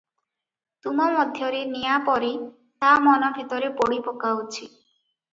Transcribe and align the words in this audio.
ତୁମ 0.85 1.03
ମଧ୍ୟରେ 1.15 1.59
ନିଆଁ 1.73 1.97
ପରି 2.07 2.31
ତା 2.85 2.93
ମନ 3.09 3.29
ଭିତରେ 3.35 3.69
ପୋଡ଼ି 3.83 3.99
ପକାଉଛି। 4.09 4.65